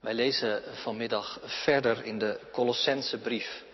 Wij 0.00 0.14
lezen 0.14 0.62
vanmiddag 0.74 1.40
verder 1.44 2.04
in 2.04 2.18
de 2.18 2.40
Colossense 2.52 3.18
brief. 3.18 3.64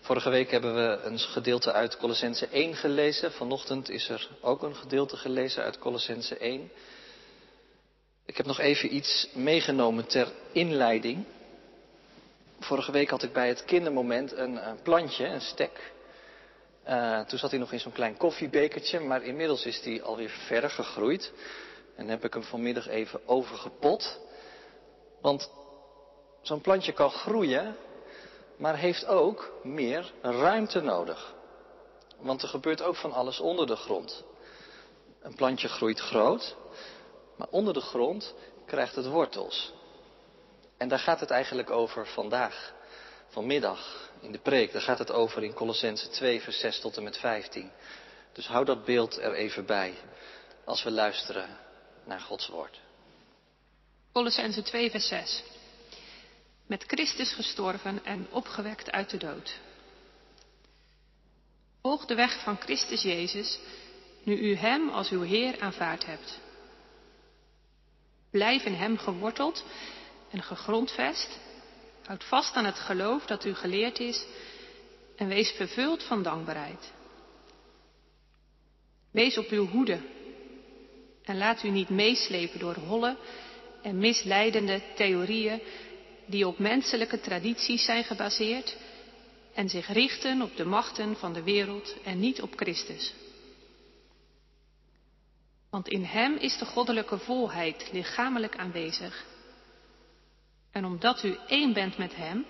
Vorige 0.00 0.30
week 0.30 0.50
hebben 0.50 0.74
we 0.74 1.00
een 1.02 1.18
gedeelte 1.18 1.72
uit 1.72 1.96
Colossense 1.96 2.46
1 2.46 2.74
gelezen. 2.74 3.32
Vanochtend 3.32 3.90
is 3.90 4.08
er 4.08 4.28
ook 4.40 4.62
een 4.62 4.74
gedeelte 4.76 5.16
gelezen 5.16 5.62
uit 5.62 5.78
Colossense 5.78 6.36
1. 6.36 6.70
Ik 8.26 8.36
heb 8.36 8.46
nog 8.46 8.58
even 8.58 8.94
iets 8.94 9.28
meegenomen 9.32 10.06
ter 10.06 10.32
inleiding. 10.52 11.24
Vorige 12.60 12.92
week 12.92 13.10
had 13.10 13.22
ik 13.22 13.32
bij 13.32 13.48
het 13.48 13.64
kindermoment 13.64 14.32
een, 14.32 14.60
plantje, 14.82 15.26
een 15.26 15.40
stek. 15.40 15.92
Uh, 16.88 17.20
toen 17.20 17.38
zat 17.38 17.50
hij 17.50 17.58
nog 17.58 17.72
in 17.72 17.80
zo'n 17.80 17.92
klein 17.92 18.16
koffiebekertje, 18.16 19.00
maar 19.00 19.22
inmiddels 19.22 19.66
is 19.66 19.80
hij 19.80 20.02
alweer 20.02 20.30
verder 20.30 20.70
gegroeid. 20.70 21.32
En 21.96 22.08
heb 22.08 22.24
ik 22.24 22.32
hem 22.32 22.42
vanmiddag 22.42 22.88
even 22.88 23.20
overgepot. 23.28 24.21
Want 25.22 25.50
zo'n 26.40 26.60
plantje 26.60 26.92
kan 26.92 27.10
groeien, 27.10 27.76
maar 28.56 28.76
heeft 28.76 29.06
ook 29.06 29.52
meer 29.62 30.12
ruimte 30.22 30.80
nodig. 30.80 31.34
Want 32.18 32.42
er 32.42 32.48
gebeurt 32.48 32.82
ook 32.82 32.96
van 32.96 33.12
alles 33.12 33.40
onder 33.40 33.66
de 33.66 33.76
grond. 33.76 34.24
Een 35.20 35.34
plantje 35.34 35.68
groeit 35.68 36.00
groot, 36.00 36.56
maar 37.36 37.48
onder 37.50 37.74
de 37.74 37.80
grond 37.80 38.34
krijgt 38.66 38.94
het 38.94 39.06
wortels. 39.06 39.72
En 40.76 40.88
daar 40.88 40.98
gaat 40.98 41.20
het 41.20 41.30
eigenlijk 41.30 41.70
over 41.70 42.06
vandaag, 42.06 42.72
vanmiddag, 43.28 44.10
in 44.20 44.32
de 44.32 44.38
preek. 44.38 44.72
Daar 44.72 44.82
gaat 44.82 44.98
het 44.98 45.12
over 45.12 45.42
in 45.42 45.54
Colossense 45.54 46.08
2, 46.08 46.40
vers 46.40 46.58
6 46.58 46.80
tot 46.80 46.96
en 46.96 47.02
met 47.02 47.18
15. 47.18 47.70
Dus 48.32 48.46
hou 48.46 48.64
dat 48.64 48.84
beeld 48.84 49.18
er 49.18 49.32
even 49.34 49.66
bij 49.66 49.94
als 50.64 50.82
we 50.82 50.90
luisteren 50.90 51.58
naar 52.04 52.20
Gods 52.20 52.48
woord. 52.48 52.80
Colossense 54.12 54.62
2, 54.62 54.90
vers 54.90 55.08
6. 55.08 55.42
Met 56.66 56.84
Christus 56.86 57.32
gestorven 57.32 58.04
en 58.04 58.26
opgewekt 58.30 58.90
uit 58.90 59.10
de 59.10 59.16
dood. 59.16 59.58
Volg 61.82 62.04
de 62.04 62.14
weg 62.14 62.42
van 62.42 62.56
Christus 62.56 63.02
Jezus, 63.02 63.58
nu 64.22 64.38
u 64.38 64.56
Hem 64.56 64.88
als 64.88 65.10
uw 65.10 65.22
Heer 65.22 65.60
aanvaard 65.60 66.06
hebt. 66.06 66.40
Blijf 68.30 68.64
in 68.64 68.74
Hem 68.74 68.98
geworteld 68.98 69.64
en 70.30 70.42
gegrondvest. 70.42 71.38
Houd 72.04 72.24
vast 72.24 72.54
aan 72.54 72.64
het 72.64 72.78
geloof 72.78 73.24
dat 73.24 73.44
u 73.44 73.54
geleerd 73.54 73.98
is 73.98 74.24
en 75.16 75.28
wees 75.28 75.50
vervuld 75.50 76.02
van 76.02 76.22
dankbaarheid. 76.22 76.92
Wees 79.10 79.38
op 79.38 79.48
uw 79.48 79.66
hoede 79.66 80.00
en 81.22 81.38
laat 81.38 81.62
u 81.62 81.68
niet 81.68 81.88
meeslepen 81.88 82.58
door 82.58 82.74
holle 82.74 83.16
en 83.82 83.98
misleidende 83.98 84.80
theorieën 84.94 85.60
die 86.26 86.46
op 86.46 86.58
menselijke 86.58 87.20
tradities 87.20 87.84
zijn 87.84 88.04
gebaseerd 88.04 88.76
en 89.54 89.68
zich 89.68 89.92
richten 89.92 90.42
op 90.42 90.56
de 90.56 90.64
machten 90.64 91.16
van 91.16 91.32
de 91.32 91.42
wereld 91.42 91.96
en 92.04 92.20
niet 92.20 92.42
op 92.42 92.52
Christus. 92.56 93.14
Want 95.70 95.88
in 95.88 96.04
Hem 96.04 96.36
is 96.36 96.58
de 96.58 96.64
goddelijke 96.64 97.18
volheid 97.18 97.88
lichamelijk 97.92 98.56
aanwezig. 98.56 99.24
En 100.70 100.84
omdat 100.84 101.22
u 101.22 101.36
één 101.46 101.72
bent 101.72 101.98
met 101.98 102.16
Hem, 102.16 102.46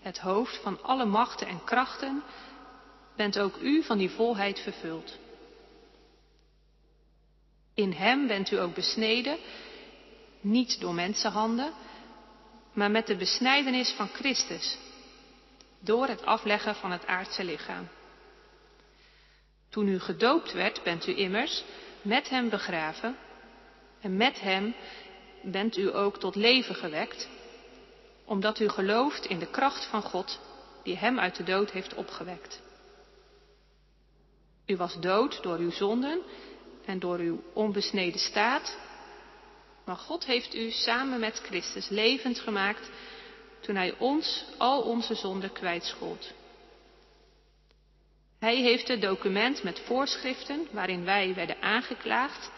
het 0.00 0.18
hoofd 0.18 0.56
van 0.62 0.82
alle 0.82 1.04
machten 1.04 1.46
en 1.46 1.64
krachten, 1.64 2.22
bent 3.16 3.38
ook 3.38 3.56
u 3.56 3.82
van 3.82 3.98
die 3.98 4.10
volheid 4.10 4.60
vervuld. 4.60 5.18
In 7.74 7.92
Hem 7.92 8.26
bent 8.26 8.50
u 8.50 8.56
ook 8.58 8.74
besneden, 8.74 9.38
niet 10.46 10.80
door 10.80 10.94
mensenhanden, 10.94 11.72
maar 12.72 12.90
met 12.90 13.06
de 13.06 13.16
besnijdenis 13.16 13.90
van 13.90 14.08
Christus, 14.08 14.78
door 15.78 16.06
het 16.06 16.24
afleggen 16.24 16.74
van 16.74 16.90
het 16.90 17.06
aardse 17.06 17.44
lichaam. 17.44 17.88
Toen 19.68 19.88
u 19.88 19.98
gedoopt 19.98 20.52
werd, 20.52 20.82
bent 20.82 21.06
u 21.06 21.16
immers 21.16 21.64
met 22.02 22.28
Hem 22.28 22.48
begraven 22.48 23.16
en 24.00 24.16
met 24.16 24.40
Hem 24.40 24.74
bent 25.42 25.76
u 25.76 25.94
ook 25.94 26.18
tot 26.18 26.34
leven 26.34 26.74
gewekt, 26.74 27.28
omdat 28.24 28.60
u 28.60 28.68
gelooft 28.68 29.26
in 29.26 29.38
de 29.38 29.50
kracht 29.50 29.86
van 29.86 30.02
God 30.02 30.40
die 30.82 30.96
Hem 30.96 31.18
uit 31.18 31.36
de 31.36 31.44
dood 31.44 31.70
heeft 31.70 31.94
opgewekt. 31.94 32.60
U 34.66 34.76
was 34.76 35.00
dood 35.00 35.42
door 35.42 35.58
uw 35.58 35.70
zonden 35.70 36.22
en 36.84 36.98
door 36.98 37.18
uw 37.18 37.42
onbesneden 37.52 38.20
staat, 38.20 38.78
maar 39.86 39.96
God 39.96 40.24
heeft 40.24 40.54
u 40.54 40.70
samen 40.70 41.20
met 41.20 41.38
Christus 41.38 41.88
levend 41.88 42.38
gemaakt 42.38 42.90
toen 43.60 43.76
Hij 43.76 43.94
ons 43.98 44.44
al 44.58 44.82
onze 44.82 45.14
zonden 45.14 45.52
kwijtschold. 45.52 46.32
Hij 48.38 48.56
heeft 48.56 48.88
het 48.88 49.00
document 49.00 49.62
met 49.62 49.80
voorschriften 49.80 50.68
waarin 50.70 51.04
wij 51.04 51.34
werden 51.34 51.62
aangeklaagd 51.62 52.50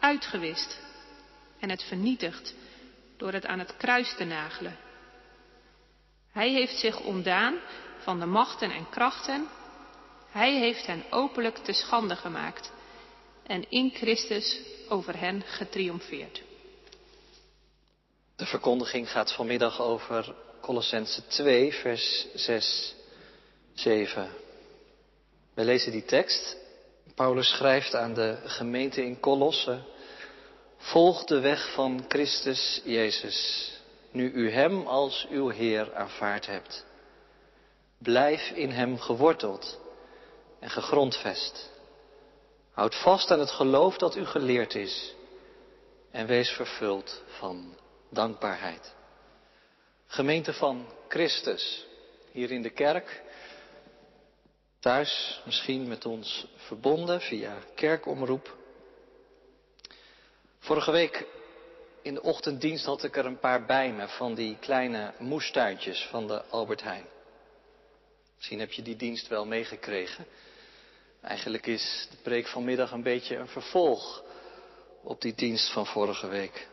uitgewist 0.00 0.80
en 1.60 1.70
het 1.70 1.82
vernietigd 1.82 2.54
door 3.16 3.32
het 3.32 3.46
aan 3.46 3.58
het 3.58 3.76
kruis 3.76 4.14
te 4.16 4.24
nagelen. 4.24 4.76
Hij 6.32 6.50
heeft 6.50 6.78
zich 6.78 7.00
ontdaan 7.00 7.58
van 7.98 8.20
de 8.20 8.26
machten 8.26 8.70
en 8.70 8.88
krachten. 8.88 9.48
Hij 10.30 10.58
heeft 10.58 10.86
hen 10.86 11.04
openlijk 11.10 11.56
te 11.56 11.72
schande 11.72 12.16
gemaakt 12.16 12.72
en 13.46 13.70
in 13.70 13.90
Christus 13.94 14.60
over 14.88 15.18
hen 15.18 15.42
getriomfeerd. 15.42 16.45
De 18.36 18.46
verkondiging 18.46 19.10
gaat 19.10 19.32
vanmiddag 19.32 19.80
over 19.80 20.34
Colossense 20.60 21.26
2, 21.26 21.72
vers 21.72 22.26
6, 22.34 22.94
7. 23.74 24.30
We 25.54 25.64
lezen 25.64 25.92
die 25.92 26.04
tekst. 26.04 26.56
Paulus 27.14 27.48
schrijft 27.48 27.94
aan 27.94 28.14
de 28.14 28.38
gemeente 28.44 29.04
in 29.04 29.20
Colosse: 29.20 29.78
Volg 30.76 31.24
de 31.24 31.40
weg 31.40 31.72
van 31.72 32.04
Christus 32.08 32.80
Jezus, 32.84 33.70
nu 34.10 34.32
u 34.32 34.50
Hem 34.50 34.86
als 34.86 35.26
uw 35.30 35.48
Heer 35.48 35.94
aanvaard 35.94 36.46
hebt. 36.46 36.84
Blijf 37.98 38.50
in 38.50 38.70
Hem 38.70 38.98
geworteld 38.98 39.78
en 40.60 40.70
gegrondvest. 40.70 41.70
Houd 42.70 42.94
vast 42.94 43.30
aan 43.30 43.40
het 43.40 43.50
geloof 43.50 43.96
dat 43.96 44.16
u 44.16 44.24
geleerd 44.24 44.74
is 44.74 45.14
en 46.10 46.26
wees 46.26 46.50
vervuld 46.50 47.22
van 47.26 47.76
dankbaarheid. 48.08 48.94
Gemeente 50.06 50.52
van 50.52 50.86
Christus, 51.08 51.86
hier 52.32 52.50
in 52.50 52.62
de 52.62 52.70
kerk, 52.70 53.22
thuis 54.80 55.42
misschien 55.44 55.88
met 55.88 56.06
ons 56.06 56.46
verbonden 56.56 57.20
via 57.20 57.58
kerkomroep. 57.74 58.56
Vorige 60.58 60.90
week 60.90 61.26
in 62.02 62.14
de 62.14 62.22
ochtenddienst 62.22 62.84
had 62.84 63.04
ik 63.04 63.16
er 63.16 63.26
een 63.26 63.38
paar 63.38 63.66
bij 63.66 63.92
me 63.92 64.08
van 64.08 64.34
die 64.34 64.56
kleine 64.60 65.12
moestuintjes 65.18 66.06
van 66.10 66.26
de 66.26 66.44
Albert 66.44 66.82
Heijn. 66.82 67.06
Misschien 68.36 68.60
heb 68.60 68.72
je 68.72 68.82
die 68.82 68.96
dienst 68.96 69.28
wel 69.28 69.46
meegekregen. 69.46 70.26
Eigenlijk 71.20 71.66
is 71.66 72.08
de 72.10 72.16
preek 72.22 72.46
vanmiddag 72.46 72.90
een 72.90 73.02
beetje 73.02 73.36
een 73.36 73.48
vervolg 73.48 74.22
op 75.02 75.20
die 75.20 75.34
dienst 75.34 75.72
van 75.72 75.86
vorige 75.86 76.28
week. 76.28 76.68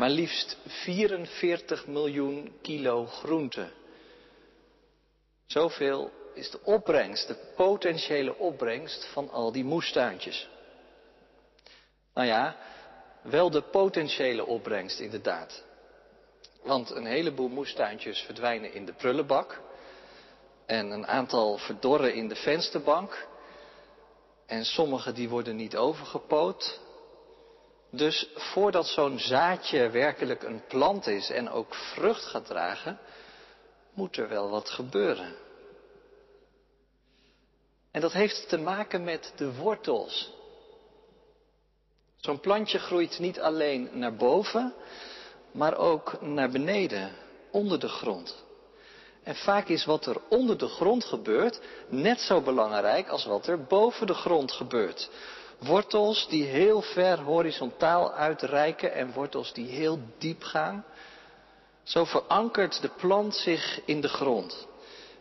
Maar 0.00 0.10
liefst 0.10 0.56
44 0.66 1.86
miljoen 1.86 2.52
kilo 2.62 3.06
groente. 3.06 3.68
Zoveel 5.46 6.10
is 6.34 6.50
de 6.50 6.60
opbrengst, 6.64 7.28
de 7.28 7.36
potentiële 7.56 8.38
opbrengst 8.38 9.04
van 9.04 9.30
al 9.30 9.52
die 9.52 9.64
moestuintjes. 9.64 10.48
Nou 12.14 12.26
ja, 12.26 12.56
wel 13.22 13.50
de 13.50 13.62
potentiële 13.62 14.46
opbrengst 14.46 15.00
inderdaad. 15.00 15.64
Want 16.62 16.90
een 16.90 17.06
heleboel 17.06 17.48
moestuintjes 17.48 18.20
verdwijnen 18.20 18.72
in 18.72 18.84
de 18.84 18.92
prullenbak. 18.92 19.60
En 20.66 20.90
een 20.90 21.06
aantal 21.06 21.58
verdorren 21.58 22.14
in 22.14 22.28
de 22.28 22.36
vensterbank. 22.36 23.26
En 24.46 24.64
sommige 24.64 25.12
die 25.12 25.28
worden 25.28 25.56
niet 25.56 25.76
overgepoot. 25.76 26.80
Dus 27.90 28.28
voordat 28.34 28.86
zo'n 28.86 29.18
zaadje 29.18 29.90
werkelijk 29.90 30.42
een 30.42 30.62
plant 30.68 31.06
is 31.06 31.30
en 31.30 31.50
ook 31.50 31.74
vrucht 31.74 32.24
gaat 32.24 32.46
dragen, 32.46 32.98
moet 33.94 34.16
er 34.16 34.28
wel 34.28 34.50
wat 34.50 34.70
gebeuren. 34.70 35.34
En 37.90 38.00
dat 38.00 38.12
heeft 38.12 38.48
te 38.48 38.58
maken 38.58 39.04
met 39.04 39.32
de 39.36 39.54
wortels. 39.54 40.32
Zo'n 42.16 42.40
plantje 42.40 42.78
groeit 42.78 43.18
niet 43.18 43.40
alleen 43.40 43.90
naar 43.92 44.14
boven, 44.14 44.74
maar 45.52 45.76
ook 45.76 46.20
naar 46.20 46.50
beneden, 46.50 47.12
onder 47.50 47.80
de 47.80 47.88
grond. 47.88 48.44
En 49.22 49.34
vaak 49.34 49.68
is 49.68 49.84
wat 49.84 50.06
er 50.06 50.20
onder 50.28 50.58
de 50.58 50.68
grond 50.68 51.04
gebeurt 51.04 51.60
net 51.88 52.20
zo 52.20 52.40
belangrijk 52.40 53.08
als 53.08 53.24
wat 53.24 53.46
er 53.46 53.64
boven 53.64 54.06
de 54.06 54.14
grond 54.14 54.52
gebeurt. 54.52 55.10
Wortels 55.60 56.28
die 56.28 56.44
heel 56.44 56.82
ver 56.82 57.18
horizontaal 57.18 58.12
uitreiken 58.12 58.92
en 58.92 59.12
wortels 59.12 59.52
die 59.52 59.68
heel 59.68 59.98
diep 60.18 60.42
gaan. 60.42 60.84
Zo 61.82 62.04
verankert 62.04 62.80
de 62.80 62.88
plant 62.88 63.34
zich 63.34 63.80
in 63.84 64.00
de 64.00 64.08
grond. 64.08 64.68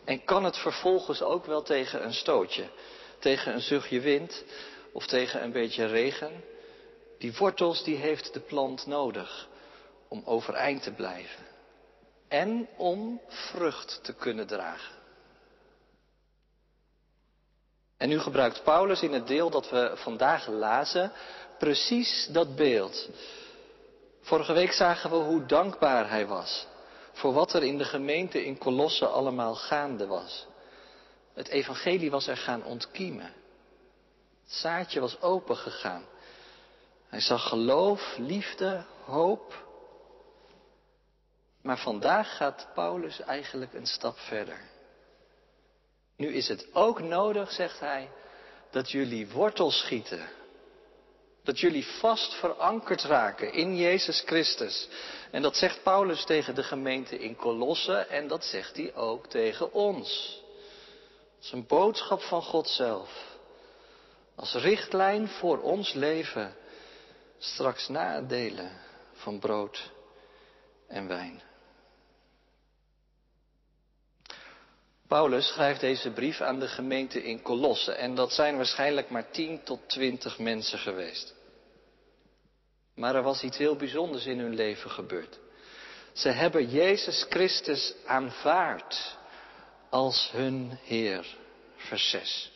En 0.05 0.23
kan 0.23 0.43
het 0.43 0.57
vervolgens 0.57 1.21
ook 1.21 1.45
wel 1.45 1.61
tegen 1.61 2.03
een 2.03 2.13
stootje, 2.13 2.69
tegen 3.19 3.53
een 3.53 3.61
zuchtje 3.61 3.99
wind 3.99 4.43
of 4.93 5.05
tegen 5.05 5.43
een 5.43 5.51
beetje 5.51 5.85
regen. 5.85 6.43
Die 7.17 7.33
wortels 7.37 7.83
die 7.83 7.95
heeft 7.95 8.33
de 8.33 8.39
plant 8.39 8.85
nodig 8.85 9.47
om 10.07 10.21
overeind 10.25 10.83
te 10.83 10.91
blijven 10.91 11.45
en 12.27 12.67
om 12.77 13.21
vrucht 13.27 13.99
te 14.03 14.13
kunnen 14.13 14.47
dragen. 14.47 14.98
En 17.99 18.09
nu 18.09 18.19
gebruikt 18.19 18.63
Paulus 18.63 19.01
in 19.01 19.13
het 19.13 19.27
deel 19.27 19.49
dat 19.49 19.69
we 19.69 19.91
vandaag 19.95 20.47
lazen 20.47 21.11
precies 21.57 22.27
dat 22.31 22.55
beeld. 22.55 23.09
Vorige 24.21 24.53
week 24.53 24.71
zagen 24.71 25.09
we 25.09 25.15
hoe 25.15 25.45
dankbaar 25.45 26.09
hij 26.09 26.27
was 26.27 26.67
voor 27.19 27.33
wat 27.33 27.53
er 27.53 27.63
in 27.63 27.77
de 27.77 27.85
gemeente 27.85 28.45
in 28.45 28.57
Colosse 28.57 29.07
allemaal 29.07 29.55
gaande 29.55 30.07
was. 30.07 30.47
Het 31.33 31.47
evangelie 31.47 32.11
was 32.11 32.27
er 32.27 32.37
gaan 32.37 32.63
ontkiemen. 32.63 33.33
Het 34.43 34.53
zaadje 34.53 34.99
was 34.99 35.21
opengegaan. 35.21 36.05
Hij 37.07 37.21
zag 37.21 37.47
geloof, 37.47 38.15
liefde, 38.17 38.85
hoop. 39.05 39.67
Maar 41.61 41.77
vandaag 41.77 42.37
gaat 42.37 42.67
Paulus 42.73 43.19
eigenlijk 43.19 43.73
een 43.73 43.87
stap 43.87 44.17
verder. 44.17 44.59
Nu 46.19 46.33
is 46.33 46.47
het 46.47 46.67
ook 46.73 47.01
nodig, 47.01 47.51
zegt 47.51 47.79
hij, 47.79 48.09
dat 48.71 48.91
jullie 48.91 49.27
wortel 49.27 49.71
schieten. 49.71 50.29
Dat 51.43 51.59
jullie 51.59 51.85
vast 51.85 52.33
verankerd 52.33 53.03
raken 53.03 53.53
in 53.53 53.75
Jezus 53.75 54.21
Christus. 54.25 54.87
En 55.31 55.41
dat 55.41 55.55
zegt 55.55 55.83
Paulus 55.83 56.25
tegen 56.25 56.55
de 56.55 56.63
gemeente 56.63 57.19
in 57.19 57.35
Colosse 57.35 57.93
en 57.93 58.27
dat 58.27 58.43
zegt 58.43 58.75
hij 58.75 58.95
ook 58.95 59.27
tegen 59.27 59.73
ons. 59.73 60.41
Dat 61.35 61.43
is 61.43 61.51
een 61.51 61.67
boodschap 61.67 62.21
van 62.21 62.41
God 62.41 62.67
zelf. 62.67 63.37
Als 64.35 64.53
richtlijn 64.53 65.27
voor 65.27 65.61
ons 65.61 65.93
leven. 65.93 66.55
Straks 67.37 67.87
na 67.87 68.15
het 68.15 68.29
delen 68.29 68.71
van 69.13 69.39
brood 69.39 69.91
en 70.87 71.07
wijn. 71.07 71.48
Paulus 75.09 75.47
schrijft 75.47 75.79
deze 75.79 76.11
brief 76.11 76.41
aan 76.41 76.59
de 76.59 76.67
gemeente 76.67 77.23
in 77.23 77.41
Colosse 77.41 77.91
en 77.91 78.15
dat 78.15 78.33
zijn 78.33 78.55
waarschijnlijk 78.55 79.09
maar 79.09 79.31
10 79.31 79.63
tot 79.63 79.79
20 79.87 80.39
mensen 80.39 80.79
geweest. 80.79 81.35
Maar 82.95 83.15
er 83.15 83.23
was 83.23 83.43
iets 83.43 83.57
heel 83.57 83.75
bijzonders 83.75 84.25
in 84.25 84.39
hun 84.39 84.55
leven 84.55 84.89
gebeurd. 84.89 85.39
Ze 86.13 86.29
hebben 86.29 86.69
Jezus 86.69 87.25
Christus 87.29 87.93
aanvaard 88.05 89.17
als 89.89 90.29
hun 90.31 90.77
Heer. 90.83 91.37
Vers 91.75 92.09
6. 92.09 92.51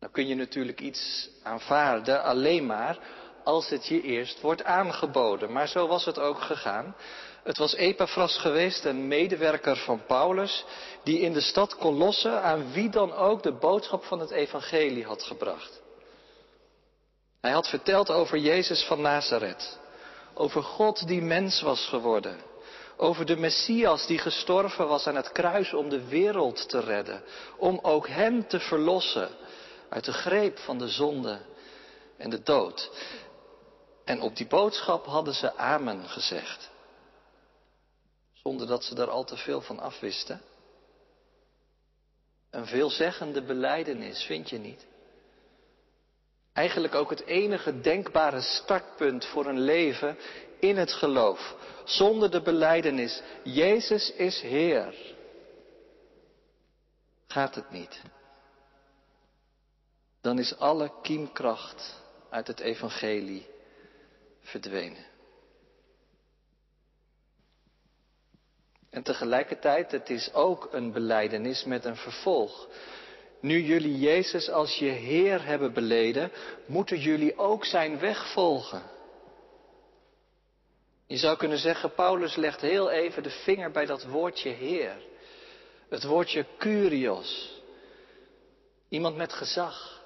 Nou 0.00 0.12
kun 0.12 0.26
je 0.26 0.34
natuurlijk 0.34 0.80
iets 0.80 1.28
aanvaarden 1.42 2.22
alleen 2.22 2.66
maar 2.66 2.98
als 3.44 3.68
het 3.68 3.86
je 3.86 4.02
eerst 4.02 4.40
wordt 4.40 4.64
aangeboden. 4.64 5.52
Maar 5.52 5.68
zo 5.68 5.86
was 5.86 6.04
het 6.04 6.18
ook 6.18 6.40
gegaan. 6.40 6.96
Het 7.42 7.58
was 7.58 7.74
Epaphras 7.74 8.38
geweest, 8.38 8.84
een 8.84 9.08
medewerker 9.08 9.76
van 9.76 10.06
Paulus, 10.06 10.64
die 11.04 11.20
in 11.20 11.32
de 11.32 11.40
stad 11.40 11.76
Colosse 11.76 12.30
aan 12.30 12.72
wie 12.72 12.90
dan 12.90 13.12
ook 13.12 13.42
de 13.42 13.52
boodschap 13.58 14.04
van 14.04 14.20
het 14.20 14.30
evangelie 14.30 15.04
had 15.04 15.22
gebracht. 15.22 15.80
Hij 17.40 17.50
had 17.50 17.68
verteld 17.68 18.10
over 18.10 18.38
Jezus 18.38 18.84
van 18.84 19.00
Nazareth, 19.00 19.78
over 20.34 20.62
God 20.62 21.06
die 21.06 21.22
mens 21.22 21.60
was 21.60 21.86
geworden, 21.86 22.36
over 22.96 23.26
de 23.26 23.36
Messias 23.36 24.06
die 24.06 24.18
gestorven 24.18 24.88
was 24.88 25.06
aan 25.06 25.16
het 25.16 25.32
kruis 25.32 25.74
om 25.74 25.88
de 25.88 26.08
wereld 26.08 26.68
te 26.68 26.80
redden, 26.80 27.22
om 27.56 27.78
ook 27.82 28.08
hem 28.08 28.48
te 28.48 28.60
verlossen 28.60 29.28
uit 29.88 30.04
de 30.04 30.12
greep 30.12 30.58
van 30.58 30.78
de 30.78 30.88
zonde 30.88 31.40
en 32.16 32.30
de 32.30 32.42
dood. 32.42 32.90
En 34.04 34.20
op 34.20 34.36
die 34.36 34.46
boodschap 34.46 35.06
hadden 35.06 35.34
ze 35.34 35.56
amen 35.56 36.08
gezegd 36.08 36.70
zonder 38.42 38.66
dat 38.66 38.84
ze 38.84 38.94
daar 38.94 39.10
al 39.10 39.24
te 39.24 39.36
veel 39.36 39.60
van 39.60 39.78
afwisten. 39.78 40.40
Een 42.50 42.66
veelzeggende 42.66 43.42
beleidenis, 43.42 44.22
vind 44.24 44.50
je 44.50 44.58
niet? 44.58 44.86
Eigenlijk 46.52 46.94
ook 46.94 47.10
het 47.10 47.24
enige 47.24 47.80
denkbare 47.80 48.40
startpunt 48.40 49.24
voor 49.24 49.46
een 49.46 49.60
leven 49.60 50.18
in 50.60 50.76
het 50.76 50.92
geloof. 50.92 51.56
Zonder 51.84 52.30
de 52.30 52.42
beleidenis, 52.42 53.22
Jezus 53.44 54.12
is 54.12 54.40
Heer. 54.40 54.94
Gaat 57.26 57.54
het 57.54 57.70
niet. 57.70 58.02
Dan 60.20 60.38
is 60.38 60.58
alle 60.58 60.92
kiemkracht 61.02 62.00
uit 62.30 62.46
het 62.46 62.60
evangelie 62.60 63.51
verdwenen. 64.42 65.06
En 68.90 69.02
tegelijkertijd, 69.02 69.90
het 69.90 70.10
is 70.10 70.32
ook 70.32 70.68
een 70.72 70.92
beleidenis 70.92 71.64
met 71.64 71.84
een 71.84 71.96
vervolg. 71.96 72.68
Nu 73.40 73.62
jullie 73.62 73.98
Jezus 73.98 74.48
als 74.50 74.74
je 74.74 74.90
Heer 74.90 75.44
hebben 75.44 75.72
beleden, 75.72 76.32
moeten 76.66 76.98
jullie 76.98 77.38
ook 77.38 77.64
zijn 77.64 77.98
weg 77.98 78.32
volgen. 78.32 78.82
Je 81.06 81.16
zou 81.16 81.36
kunnen 81.36 81.58
zeggen, 81.58 81.94
Paulus 81.94 82.36
legt 82.36 82.60
heel 82.60 82.90
even 82.90 83.22
de 83.22 83.30
vinger 83.30 83.70
bij 83.70 83.86
dat 83.86 84.04
woordje 84.04 84.50
Heer. 84.50 84.96
Het 85.88 86.04
woordje 86.04 86.46
Curios. 86.58 87.60
Iemand 88.88 89.16
met 89.16 89.32
gezag. 89.32 90.01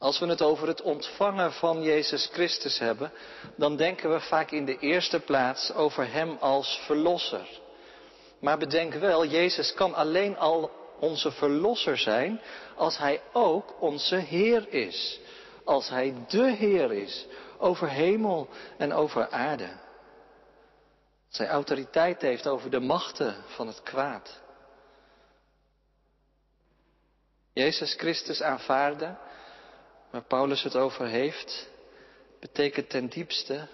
Als 0.00 0.18
we 0.18 0.26
het 0.26 0.42
over 0.42 0.68
het 0.68 0.82
ontvangen 0.82 1.52
van 1.52 1.82
Jezus 1.82 2.28
Christus 2.32 2.78
hebben, 2.78 3.12
dan 3.56 3.76
denken 3.76 4.12
we 4.12 4.20
vaak 4.20 4.50
in 4.50 4.64
de 4.64 4.78
eerste 4.78 5.20
plaats 5.20 5.72
over 5.72 6.12
Hem 6.12 6.36
als 6.40 6.82
Verlosser. 6.86 7.48
Maar 8.38 8.58
bedenk 8.58 8.94
wel, 8.94 9.26
Jezus 9.26 9.74
kan 9.74 9.94
alleen 9.94 10.38
al 10.38 10.70
onze 11.00 11.30
Verlosser 11.30 11.98
zijn 11.98 12.40
als 12.76 12.98
Hij 12.98 13.22
ook 13.32 13.82
onze 13.82 14.16
Heer 14.16 14.72
is. 14.72 15.20
Als 15.64 15.88
Hij 15.88 16.14
de 16.28 16.50
Heer 16.50 16.92
is 16.92 17.26
over 17.58 17.88
hemel 17.88 18.48
en 18.76 18.92
over 18.92 19.30
aarde. 19.30 19.68
Als 21.28 21.38
Hij 21.38 21.48
autoriteit 21.48 22.22
heeft 22.22 22.46
over 22.46 22.70
de 22.70 22.80
machten 22.80 23.36
van 23.46 23.66
het 23.66 23.82
kwaad. 23.82 24.40
Jezus 27.52 27.94
Christus 27.94 28.42
aanvaarden 28.42 29.18
waar 30.10 30.24
Paulus 30.24 30.62
het 30.62 30.76
over 30.76 31.06
heeft, 31.06 31.68
betekent 32.40 32.90
ten 32.90 33.08
diepste 33.08 33.68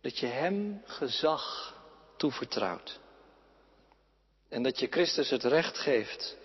dat 0.00 0.18
je 0.18 0.26
Hem 0.26 0.82
gezag 0.84 1.74
toevertrouwt. 2.16 3.00
En 4.48 4.62
dat 4.62 4.78
je 4.78 4.86
Christus 4.86 5.30
het 5.30 5.44
recht 5.44 5.78
geeft 5.78 6.36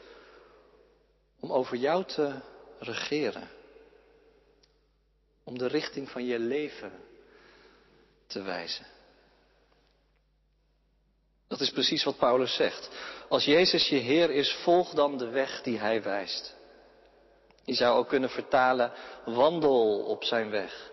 om 1.39 1.51
over 1.51 1.77
jou 1.77 2.05
te 2.05 2.39
regeren. 2.79 3.49
Om 5.43 5.57
de 5.57 5.67
richting 5.67 6.09
van 6.09 6.25
je 6.25 6.39
leven 6.39 6.91
te 8.27 8.41
wijzen. 8.41 8.85
Dat 11.47 11.59
is 11.59 11.71
precies 11.71 12.03
wat 12.03 12.17
Paulus 12.17 12.55
zegt. 12.55 12.89
Als 13.29 13.45
Jezus 13.45 13.88
je 13.88 13.95
Heer 13.95 14.31
is, 14.31 14.53
volg 14.63 14.93
dan 14.93 15.17
de 15.17 15.29
weg 15.29 15.61
die 15.61 15.79
Hij 15.79 16.03
wijst. 16.03 16.57
Je 17.69 17.75
zou 17.75 17.97
ook 17.97 18.07
kunnen 18.07 18.29
vertalen, 18.29 18.91
wandel 19.25 19.99
op 19.99 20.23
zijn 20.23 20.49
weg. 20.49 20.91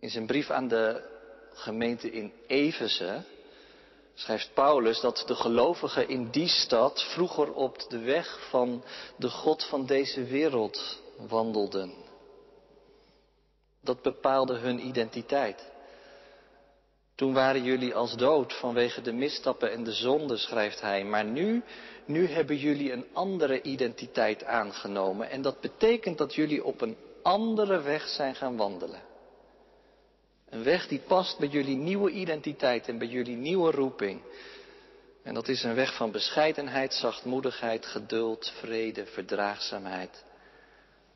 In 0.00 0.10
zijn 0.10 0.26
brief 0.26 0.50
aan 0.50 0.68
de 0.68 1.02
gemeente 1.52 2.10
in 2.10 2.32
Efeze 2.46 3.22
schrijft 4.14 4.50
Paulus 4.54 5.00
dat 5.00 5.24
de 5.26 5.34
gelovigen 5.34 6.08
in 6.08 6.30
die 6.30 6.48
stad 6.48 7.02
vroeger 7.02 7.52
op 7.52 7.84
de 7.88 7.98
weg 7.98 8.48
van 8.48 8.84
de 9.16 9.30
God 9.30 9.64
van 9.64 9.86
deze 9.86 10.24
wereld 10.24 11.02
wandelden. 11.16 11.94
Dat 13.80 14.02
bepaalde 14.02 14.54
hun 14.54 14.86
identiteit. 14.86 15.70
Toen 17.16 17.32
waren 17.32 17.62
jullie 17.62 17.94
als 17.94 18.16
dood 18.16 18.52
vanwege 18.52 19.00
de 19.00 19.12
misstappen 19.12 19.72
en 19.72 19.84
de 19.84 19.92
zonde, 19.92 20.36
schrijft 20.36 20.80
hij. 20.80 21.04
Maar 21.04 21.24
nu, 21.24 21.62
nu 22.04 22.26
hebben 22.26 22.56
jullie 22.56 22.92
een 22.92 23.06
andere 23.12 23.62
identiteit 23.62 24.44
aangenomen. 24.44 25.30
En 25.30 25.42
dat 25.42 25.60
betekent 25.60 26.18
dat 26.18 26.34
jullie 26.34 26.64
op 26.64 26.80
een 26.80 26.96
andere 27.22 27.80
weg 27.80 28.08
zijn 28.08 28.34
gaan 28.34 28.56
wandelen. 28.56 29.02
Een 30.48 30.62
weg 30.62 30.88
die 30.88 31.00
past 31.06 31.38
bij 31.38 31.48
jullie 31.48 31.76
nieuwe 31.76 32.10
identiteit 32.10 32.88
en 32.88 32.98
bij 32.98 33.08
jullie 33.08 33.36
nieuwe 33.36 33.70
roeping. 33.70 34.20
En 35.22 35.34
dat 35.34 35.48
is 35.48 35.62
een 35.62 35.74
weg 35.74 35.96
van 35.96 36.10
bescheidenheid, 36.10 36.94
zachtmoedigheid, 36.94 37.86
geduld, 37.86 38.52
vrede, 38.58 39.06
verdraagzaamheid 39.06 40.24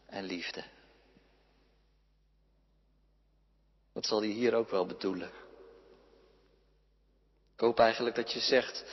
en 0.06 0.24
liefde. 0.24 0.62
Dat 3.92 4.06
zal 4.06 4.18
hij 4.20 4.28
hier 4.28 4.54
ook 4.54 4.70
wel 4.70 4.86
bedoelen. 4.86 5.30
Ik 7.60 7.66
hoop 7.66 7.78
eigenlijk 7.78 8.16
dat 8.16 8.32
je 8.32 8.40
zegt, 8.40 8.84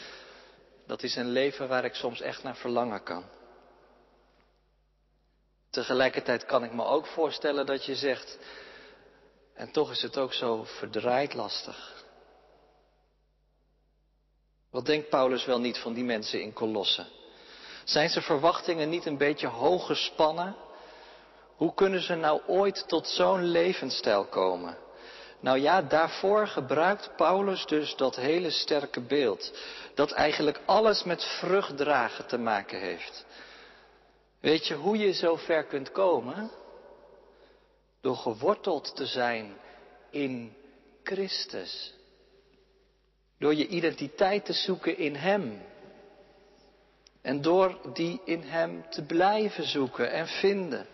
dat 0.88 1.04
is 1.04 1.16
een 1.16 1.30
leven 1.30 1.68
waar 1.68 1.86
ik 1.86 1.94
soms 1.94 2.22
echt 2.22 2.44
naar 2.44 2.56
verlangen 2.56 3.04
kan. 3.04 3.26
Tegelijkertijd 5.70 6.46
kan 6.46 6.64
ik 6.64 6.74
me 6.74 6.84
ook 6.86 7.06
voorstellen 7.06 7.66
dat 7.66 7.86
je 7.86 7.96
zegt, 7.96 8.38
en 9.54 9.72
toch 9.72 9.92
is 9.92 10.02
het 10.02 10.18
ook 10.18 10.34
zo 10.34 10.64
verdraaid 10.64 11.34
lastig. 11.34 12.06
Wat 14.70 14.86
denkt 14.86 15.10
Paulus 15.10 15.46
wel 15.46 15.60
niet 15.60 15.78
van 15.78 15.94
die 15.94 16.04
mensen 16.04 16.42
in 16.42 16.54
Kolossen? 16.54 17.08
Zijn 17.84 18.10
zijn 18.10 18.24
verwachtingen 18.24 18.90
niet 18.90 19.06
een 19.06 19.18
beetje 19.18 19.48
hoog 19.48 19.86
gespannen? 19.86 20.56
Hoe 21.56 21.74
kunnen 21.74 22.02
ze 22.02 22.16
nou 22.16 22.42
ooit 22.48 22.88
tot 22.88 23.08
zo'n 23.08 23.44
levensstijl 23.44 24.26
komen? 24.26 24.87
Nou 25.40 25.60
ja, 25.60 25.82
daarvoor 25.82 26.48
gebruikt 26.48 27.16
Paulus 27.16 27.66
dus 27.66 27.96
dat 27.96 28.16
hele 28.16 28.50
sterke 28.50 29.02
beeld. 29.02 29.60
Dat 29.94 30.12
eigenlijk 30.12 30.60
alles 30.66 31.04
met 31.04 31.24
vruchtdragen 31.24 32.28
te 32.28 32.38
maken 32.38 32.80
heeft. 32.80 33.26
Weet 34.40 34.68
je 34.68 34.76
hoe 34.76 34.98
je 34.98 35.14
zo 35.14 35.36
ver 35.36 35.64
kunt 35.64 35.92
komen? 35.92 36.52
Door 38.02 38.16
geworteld 38.16 38.96
te 38.96 39.06
zijn 39.06 39.58
in 40.10 40.56
Christus. 41.04 41.94
Door 43.40 43.56
je 43.56 43.68
identiteit 43.68 44.46
te 44.46 44.54
zoeken 44.54 44.98
in 44.98 45.16
Hem. 45.16 45.62
En 47.22 47.42
door 47.42 47.80
die 47.94 48.22
in 48.26 48.42
Hem 48.42 48.90
te 48.90 49.06
blijven 49.06 49.64
zoeken 49.68 50.12
en 50.12 50.28
vinden. 50.28 50.88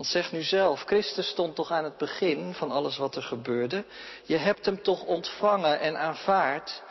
Want 0.00 0.12
zeg 0.12 0.32
nu 0.32 0.42
zelf, 0.42 0.82
Christus 0.82 1.28
stond 1.28 1.54
toch 1.54 1.70
aan 1.70 1.84
het 1.84 1.96
begin 1.96 2.54
van 2.54 2.70
alles 2.70 2.96
wat 2.96 3.16
er 3.16 3.22
gebeurde. 3.22 3.84
Je 4.22 4.36
hebt 4.36 4.64
Hem 4.64 4.82
toch 4.82 5.04
ontvangen 5.04 5.80
en 5.80 5.98
aanvaard. 5.98 6.82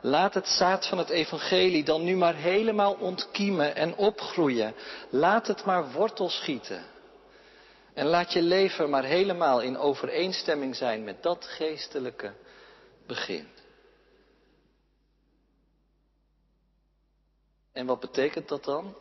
Laat 0.00 0.34
het 0.34 0.48
zaad 0.48 0.86
van 0.86 0.98
het 0.98 1.08
evangelie 1.08 1.84
dan 1.84 2.04
nu 2.04 2.16
maar 2.16 2.34
helemaal 2.34 2.94
ontkiemen 2.94 3.76
en 3.76 3.96
opgroeien. 3.96 4.74
Laat 5.10 5.46
het 5.46 5.64
maar 5.64 5.92
wortel 5.92 6.28
schieten. 6.28 6.84
En 7.94 8.06
laat 8.06 8.32
je 8.32 8.42
leven 8.42 8.90
maar 8.90 9.04
helemaal 9.04 9.60
in 9.60 9.78
overeenstemming 9.78 10.76
zijn 10.76 11.04
met 11.04 11.22
dat 11.22 11.44
geestelijke 11.44 12.32
begin. 13.06 13.48
En 17.72 17.86
wat 17.86 18.00
betekent 18.00 18.48
dat 18.48 18.64
dan? 18.64 18.94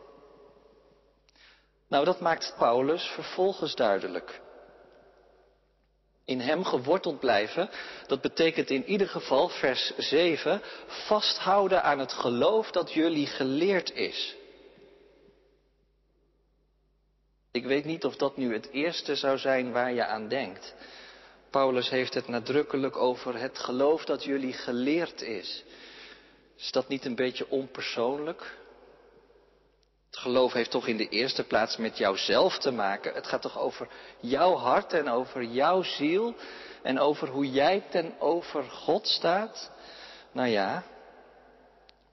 Nou, 1.87 2.05
dat 2.05 2.19
maakt 2.19 2.53
Paulus 2.57 3.03
vervolgens 3.03 3.75
duidelijk. 3.75 4.41
In 6.25 6.39
hem 6.39 6.63
geworteld 6.63 7.19
blijven, 7.19 7.69
dat 8.07 8.21
betekent 8.21 8.69
in 8.69 8.85
ieder 8.85 9.07
geval, 9.07 9.49
vers 9.49 9.93
7, 9.97 10.61
vasthouden 10.85 11.83
aan 11.83 11.99
het 11.99 12.13
geloof 12.13 12.71
dat 12.71 12.93
jullie 12.93 13.27
geleerd 13.27 13.93
is. 13.93 14.35
Ik 17.51 17.65
weet 17.65 17.85
niet 17.85 18.05
of 18.05 18.15
dat 18.15 18.37
nu 18.37 18.53
het 18.53 18.69
eerste 18.71 19.15
zou 19.15 19.37
zijn 19.37 19.71
waar 19.71 19.93
je 19.93 20.05
aan 20.05 20.27
denkt. 20.27 20.75
Paulus 21.49 21.89
heeft 21.89 22.13
het 22.13 22.27
nadrukkelijk 22.27 22.97
over 22.97 23.39
het 23.39 23.59
geloof 23.59 24.05
dat 24.05 24.23
jullie 24.23 24.53
geleerd 24.53 25.21
is. 25.21 25.63
Is 26.57 26.71
dat 26.71 26.87
niet 26.87 27.05
een 27.05 27.15
beetje 27.15 27.49
onpersoonlijk? 27.49 28.57
Geloof 30.17 30.53
heeft 30.53 30.71
toch 30.71 30.87
in 30.87 30.97
de 30.97 31.09
eerste 31.09 31.43
plaats 31.43 31.77
met 31.77 31.97
jouzelf 31.97 32.57
te 32.57 32.71
maken. 32.71 33.13
Het 33.13 33.27
gaat 33.27 33.41
toch 33.41 33.59
over 33.59 33.87
jouw 34.19 34.55
hart 34.55 34.93
en 34.93 35.09
over 35.09 35.43
jouw 35.43 35.83
ziel 35.83 36.35
en 36.81 36.99
over 36.99 37.27
hoe 37.27 37.51
jij 37.51 37.83
ten 37.89 38.13
over 38.19 38.63
God 38.63 39.07
staat? 39.07 39.71
Nou 40.31 40.47
ja, 40.47 40.83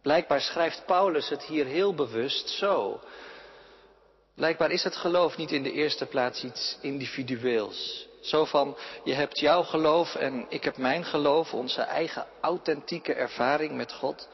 blijkbaar 0.03 0.41
schrijft 0.41 0.87
Paulus 0.87 1.29
het 1.29 1.43
hier 1.43 1.67
heel 1.67 1.95
bewust 1.95 2.49
zo. 2.49 3.01
Blijkbaar 4.35 4.71
is 4.71 4.85
het 4.85 4.97
geloof 4.97 5.37
niet 5.37 5.51
in 5.53 5.63
de 5.63 5.73
eerste 5.73 6.07
plaats 6.07 6.45
iets 6.45 6.79
individueels. 6.81 8.09
Zo 8.21 8.45
van, 8.45 8.77
je 9.05 9.15
hebt 9.15 9.39
jouw 9.39 9.63
geloof 9.63 10.15
en 10.15 10.47
ik 10.49 10.65
heb 10.65 10.77
mijn 10.77 11.05
geloof, 11.05 11.55
onze 11.55 11.83
eigen 11.83 12.27
authentieke 12.41 13.15
ervaring 13.15 13.73
met 13.73 13.93
God. 13.93 14.29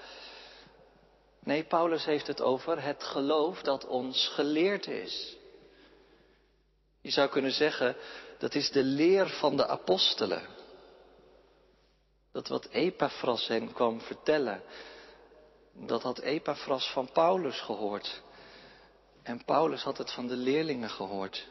Nee, 1.43 1.65
Paulus 1.65 2.05
heeft 2.05 2.27
het 2.27 2.41
over 2.41 2.83
het 2.83 3.05
geloof 3.05 3.63
dat 3.63 3.87
ons 3.87 4.29
geleerd 4.29 4.87
is. 4.87 5.37
Je 7.01 7.11
zou 7.11 7.29
kunnen 7.29 7.53
zeggen, 7.53 7.97
dat 8.39 8.55
is 8.55 8.71
de 8.71 8.83
leer 8.83 9.29
van 9.29 9.57
de 9.57 9.67
apostelen. 9.67 10.43
Dat 12.33 12.49
wat 12.49 12.69
Epaphras 12.69 13.47
hen 13.47 13.73
kwam 13.73 14.01
vertellen, 14.01 14.63
dat 15.73 16.03
had 16.03 16.19
Epaphras 16.19 16.91
van 16.93 17.13
Paulus 17.13 17.61
gehoord. 17.61 18.23
En 19.23 19.45
Paulus 19.45 19.83
had 19.83 19.99
het 19.99 20.13
van 20.13 20.27
de 20.27 20.37
leerlingen 20.37 20.91
gehoord. 20.91 21.49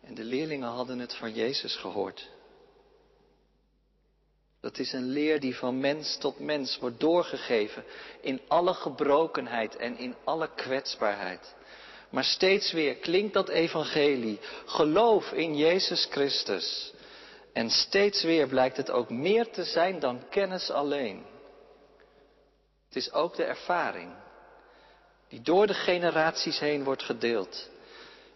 En 0.00 0.14
de 0.14 0.24
leerlingen 0.24 0.68
hadden 0.68 0.98
het 0.98 1.14
van 1.14 1.32
Jezus 1.32 1.76
gehoord. 1.76 2.30
Dat 4.62 4.78
is 4.78 4.92
een 4.92 5.08
leer 5.08 5.40
die 5.40 5.56
van 5.56 5.80
mens 5.80 6.16
tot 6.16 6.38
mens 6.38 6.78
wordt 6.78 7.00
doorgegeven 7.00 7.84
in 8.20 8.40
alle 8.48 8.74
gebrokenheid 8.74 9.76
en 9.76 9.98
in 9.98 10.14
alle 10.24 10.50
kwetsbaarheid. 10.54 11.54
Maar 12.10 12.24
steeds 12.24 12.72
weer 12.72 12.94
klinkt 12.94 13.34
dat 13.34 13.48
evangelie, 13.48 14.38
geloof 14.64 15.32
in 15.32 15.56
Jezus 15.56 16.08
Christus. 16.10 16.92
En 17.52 17.70
steeds 17.70 18.22
weer 18.22 18.48
blijkt 18.48 18.76
het 18.76 18.90
ook 18.90 19.10
meer 19.10 19.50
te 19.50 19.64
zijn 19.64 19.98
dan 19.98 20.28
kennis 20.28 20.70
alleen. 20.70 21.24
Het 22.86 22.96
is 22.96 23.12
ook 23.12 23.36
de 23.36 23.44
ervaring 23.44 24.12
die 25.28 25.40
door 25.40 25.66
de 25.66 25.74
generaties 25.74 26.58
heen 26.58 26.84
wordt 26.84 27.02
gedeeld. 27.02 27.70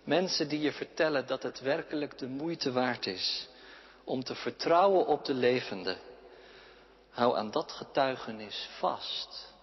Mensen 0.04 0.48
die 0.48 0.60
je 0.60 0.72
vertellen 0.72 1.26
dat 1.26 1.42
het 1.42 1.60
werkelijk 1.60 2.18
de 2.18 2.26
moeite 2.28 2.72
waard 2.72 3.06
is 3.06 3.48
om 4.04 4.24
te 4.24 4.34
vertrouwen 4.34 5.06
op 5.06 5.24
de 5.24 5.34
levende 5.34 5.96
Hou 7.16 7.36
aan 7.36 7.50
dat 7.50 7.72
getuigenis 7.72 8.68
vast, 8.78 9.54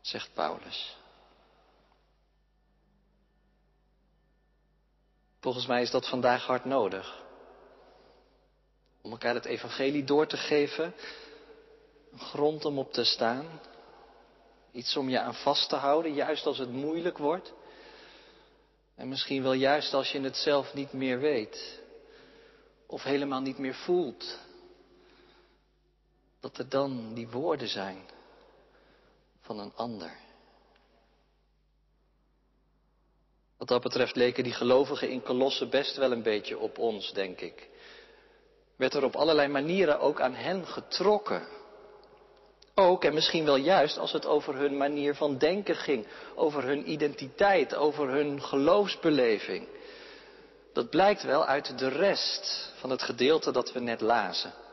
zegt 0.00 0.30
Paulus. 0.32 0.96
Volgens 5.40 5.66
mij 5.66 5.82
is 5.82 5.90
dat 5.90 6.08
vandaag 6.08 6.46
hard 6.46 6.64
nodig. 6.64 7.22
Om 9.02 9.10
elkaar 9.10 9.34
het 9.34 9.44
evangelie 9.44 10.04
door 10.04 10.26
te 10.26 10.36
geven, 10.36 10.94
een 12.12 12.18
grond 12.18 12.64
om 12.64 12.78
op 12.78 12.92
te 12.92 13.04
staan, 13.04 13.60
iets 14.72 14.96
om 14.96 15.08
je 15.08 15.20
aan 15.20 15.34
vast 15.34 15.68
te 15.68 15.76
houden, 15.76 16.14
juist 16.14 16.46
als 16.46 16.58
het 16.58 16.70
moeilijk 16.70 17.18
wordt. 17.18 17.52
En 18.94 19.08
misschien 19.08 19.42
wel 19.42 19.52
juist 19.52 19.94
als 19.94 20.12
je 20.12 20.20
het 20.20 20.36
zelf 20.36 20.74
niet 20.74 20.92
meer 20.92 21.18
weet, 21.18 21.80
of 22.86 23.02
helemaal 23.02 23.40
niet 23.40 23.58
meer 23.58 23.74
voelt 23.74 24.42
dat 26.44 26.58
er 26.58 26.68
dan 26.68 27.14
die 27.14 27.28
woorden 27.28 27.68
zijn 27.68 28.04
van 29.40 29.58
een 29.58 29.72
ander. 29.74 30.16
Wat 33.56 33.68
dat 33.68 33.82
betreft 33.82 34.16
leken 34.16 34.44
die 34.44 34.52
gelovigen 34.52 35.10
in 35.10 35.22
Kolossen 35.22 35.70
best 35.70 35.96
wel 35.96 36.12
een 36.12 36.22
beetje 36.22 36.58
op 36.58 36.78
ons, 36.78 37.12
denk 37.12 37.40
ik. 37.40 37.68
Werd 38.76 38.94
er 38.94 39.04
op 39.04 39.16
allerlei 39.16 39.48
manieren 39.48 40.00
ook 40.00 40.20
aan 40.20 40.34
hen 40.34 40.66
getrokken. 40.66 41.48
Ook 42.74 43.04
en 43.04 43.14
misschien 43.14 43.44
wel 43.44 43.56
juist 43.56 43.98
als 43.98 44.12
het 44.12 44.26
over 44.26 44.54
hun 44.54 44.76
manier 44.76 45.14
van 45.14 45.38
denken 45.38 45.76
ging, 45.76 46.06
over 46.34 46.62
hun 46.62 46.90
identiteit, 46.90 47.74
over 47.74 48.08
hun 48.08 48.42
geloofsbeleving. 48.42 49.68
Dat 50.72 50.90
blijkt 50.90 51.22
wel 51.22 51.46
uit 51.46 51.78
de 51.78 51.88
rest 51.88 52.72
van 52.74 52.90
het 52.90 53.02
gedeelte 53.02 53.52
dat 53.52 53.72
we 53.72 53.80
net 53.80 54.00
lazen. 54.00 54.63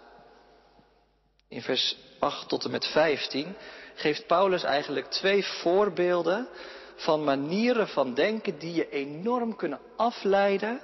In 1.52 1.62
vers 1.62 1.98
8 2.20 2.48
tot 2.50 2.64
en 2.66 2.72
met 2.72 2.86
15 2.86 3.56
geeft 3.96 4.28
Paulus 4.28 4.64
eigenlijk 4.64 5.10
twee 5.10 5.46
voorbeelden 5.46 6.48
van 6.96 7.24
manieren 7.24 7.88
van 7.88 8.14
denken 8.14 8.60
die 8.60 8.74
je 8.74 8.90
enorm 8.90 9.56
kunnen 9.56 9.80
afleiden 9.96 10.82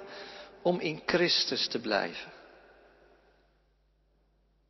om 0.62 0.80
in 0.80 1.02
Christus 1.06 1.68
te 1.68 1.80
blijven. 1.80 2.32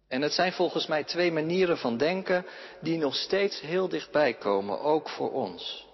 En 0.08 0.22
het 0.22 0.32
zijn 0.32 0.52
volgens 0.52 0.86
mij 0.86 1.04
twee 1.04 1.32
manieren 1.32 1.78
van 1.78 1.96
denken 1.96 2.46
die 2.80 2.98
nog 2.98 3.14
steeds 3.14 3.60
heel 3.60 3.88
dichtbij 3.88 4.34
komen, 4.34 4.80
ook 4.80 5.08
voor 5.08 5.32
ons. 5.32 5.86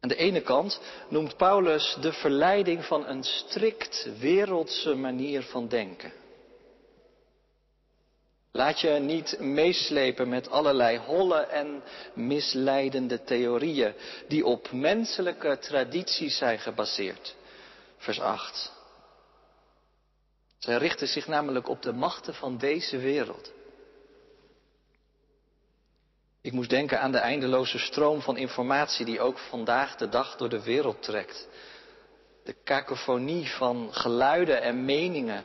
Aan 0.00 0.08
de 0.08 0.16
ene 0.16 0.40
kant 0.40 0.80
noemt 1.08 1.36
Paulus 1.36 1.96
de 2.00 2.12
verleiding 2.12 2.84
van 2.84 3.06
een 3.06 3.24
strikt 3.24 4.08
wereldse 4.18 4.94
manier 4.94 5.42
van 5.42 5.68
denken. 5.68 6.12
Laat 8.56 8.80
je 8.80 8.90
niet 8.90 9.40
meeslepen 9.40 10.28
met 10.28 10.50
allerlei 10.50 10.98
holle 10.98 11.40
en 11.40 11.82
misleidende 12.14 13.24
theorieën 13.24 13.94
die 14.28 14.46
op 14.46 14.72
menselijke 14.72 15.58
tradities 15.58 16.36
zijn 16.36 16.58
gebaseerd. 16.58 17.34
Vers 17.96 18.20
8. 18.20 18.72
Zij 20.58 20.76
richten 20.76 21.08
zich 21.08 21.26
namelijk 21.26 21.68
op 21.68 21.82
de 21.82 21.92
machten 21.92 22.34
van 22.34 22.58
deze 22.58 22.98
wereld. 22.98 23.52
Ik 26.40 26.52
moest 26.52 26.70
denken 26.70 27.00
aan 27.00 27.12
de 27.12 27.18
eindeloze 27.18 27.78
stroom 27.78 28.20
van 28.20 28.36
informatie 28.36 29.04
die 29.04 29.20
ook 29.20 29.38
vandaag 29.38 29.96
de 29.96 30.08
dag 30.08 30.36
door 30.36 30.48
de 30.48 30.62
wereld 30.62 31.02
trekt. 31.02 31.48
De 32.44 32.54
kakofonie 32.64 33.48
van 33.48 33.88
geluiden 33.94 34.62
en 34.62 34.84
meningen 34.84 35.44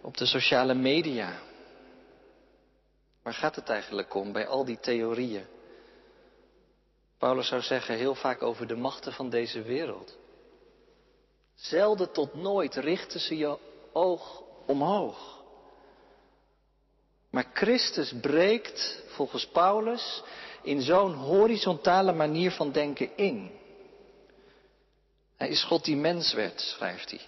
op 0.00 0.16
de 0.16 0.26
sociale 0.26 0.74
media. 0.74 1.48
Waar 3.22 3.34
gaat 3.34 3.56
het 3.56 3.68
eigenlijk 3.68 4.14
om 4.14 4.32
bij 4.32 4.46
al 4.46 4.64
die 4.64 4.80
theorieën? 4.80 5.46
Paulus 7.18 7.48
zou 7.48 7.60
zeggen 7.62 7.96
heel 7.96 8.14
vaak 8.14 8.42
over 8.42 8.66
de 8.66 8.76
machten 8.76 9.12
van 9.12 9.30
deze 9.30 9.62
wereld. 9.62 10.16
Zelden 11.54 12.12
tot 12.12 12.34
nooit 12.34 12.74
richten 12.74 13.20
ze 13.20 13.36
je 13.36 13.58
oog 13.92 14.42
omhoog. 14.66 15.38
Maar 17.30 17.46
Christus 17.52 18.12
breekt 18.20 19.02
volgens 19.06 19.46
Paulus 19.46 20.22
in 20.62 20.82
zo'n 20.82 21.14
horizontale 21.14 22.12
manier 22.12 22.50
van 22.50 22.72
denken 22.72 23.16
in. 23.16 23.50
Hij 25.36 25.48
is 25.48 25.64
God 25.64 25.84
die 25.84 25.96
mens 25.96 26.32
werd, 26.32 26.60
schrijft 26.60 27.10
hij. 27.10 27.20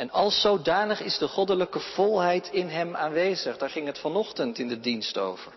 En 0.00 0.10
als 0.10 0.40
zodanig 0.40 1.00
is 1.00 1.18
de 1.18 1.28
goddelijke 1.28 1.80
volheid 1.80 2.48
in 2.52 2.68
hem 2.68 2.96
aanwezig. 2.96 3.56
Daar 3.56 3.70
ging 3.70 3.86
het 3.86 3.98
vanochtend 3.98 4.58
in 4.58 4.68
de 4.68 4.80
dienst 4.80 5.18
over. 5.18 5.52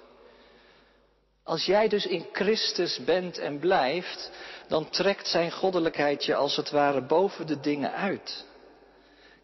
Als 1.44 1.66
jij 1.66 1.88
dus 1.88 2.06
in 2.06 2.26
Christus 2.32 3.04
bent 3.04 3.38
en 3.38 3.60
blijft, 3.60 4.32
dan 4.68 4.90
trekt 4.90 5.28
zijn 5.28 5.52
goddelijkheid 5.52 6.26
je 6.26 6.36
als 6.36 6.56
het 6.56 6.70
ware 6.70 7.02
boven 7.02 7.48
de 7.48 7.60
dingen 7.60 7.94
uit. 7.94 8.46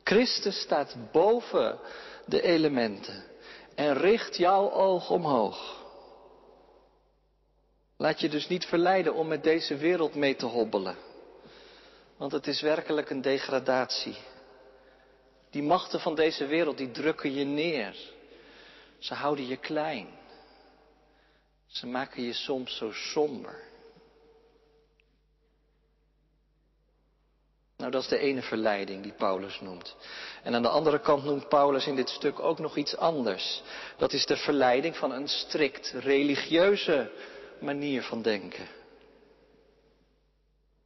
Christus 0.04 0.60
staat 0.60 0.96
boven 1.12 1.80
de 2.26 2.42
elementen 2.42 3.24
en 3.76 3.94
richt 3.94 4.38
jouw 4.38 4.72
oog 4.72 5.10
omhoog. 5.10 5.84
Laat 7.98 8.20
je 8.20 8.30
dus 8.30 8.48
niet 8.48 8.66
verleiden 8.66 9.14
om 9.14 9.28
met 9.28 9.44
deze 9.44 9.78
wereld 9.78 10.16
mee 10.16 10.36
te 10.36 10.46
hobbelen. 10.46 10.96
Want 12.18 12.32
het 12.32 12.48
is 12.48 12.62
werkelijk 12.62 13.10
een 13.10 13.22
degradatie. 13.22 14.18
Die 15.50 15.64
machten 15.64 16.00
van 16.00 16.16
deze 16.16 16.46
wereld, 16.46 16.78
die 16.78 16.92
drukken 16.92 17.34
je 17.34 17.46
neer. 17.46 17.96
Ze 19.00 19.14
houden 19.14 19.48
je 19.48 19.58
klein. 19.58 20.08
Ze 21.68 21.88
maken 21.88 22.24
je 22.24 22.34
soms 22.34 22.78
zo 22.78 22.92
somber. 22.92 23.68
Nou, 27.78 27.92
dat 27.92 28.02
is 28.02 28.08
de 28.08 28.18
ene 28.18 28.42
verleiding 28.42 29.04
die 29.04 29.12
Paulus 29.12 29.60
noemt. 29.60 29.96
En 30.44 30.56
aan 30.56 30.62
de 30.62 30.70
andere 30.70 31.00
kant 31.00 31.24
noemt 31.24 31.50
Paulus 31.50 31.88
in 31.88 31.96
dit 31.96 32.10
stuk 32.10 32.40
ook 32.40 32.60
nog 32.60 32.78
iets 32.78 32.98
anders. 32.98 33.62
Dat 33.98 34.14
is 34.14 34.26
de 34.26 34.38
verleiding 34.38 34.98
van 34.98 35.12
een 35.12 35.28
strikt 35.28 35.94
religieuze 36.00 37.12
manier 37.60 38.04
van 38.04 38.22
denken. 38.22 38.68